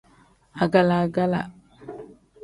Agala-gala. 0.63 1.41